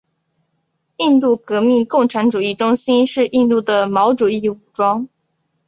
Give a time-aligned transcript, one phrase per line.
[0.97, 5.07] 印度革命共产主义中心是印度的毛主义武装。